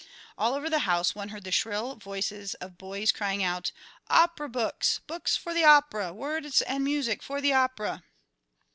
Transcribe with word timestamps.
All 0.35 0.55
over 0.55 0.67
the 0.67 0.79
house 0.89 1.13
one 1.13 1.29
heard 1.29 1.43
the 1.43 1.51
shrill 1.51 1.93
voices 1.93 2.55
of 2.55 2.75
boys 2.79 3.11
crying 3.11 3.43
out, 3.43 3.71
"Op'ra 4.09 4.47
books 4.51 4.99
books 5.05 5.35
for 5.37 5.53
the 5.53 5.63
op'ra 5.63 6.11
words 6.11 6.63
and 6.63 6.83
music 6.83 7.21
for 7.21 7.39
the 7.39 7.53
op'ra." 7.53 8.01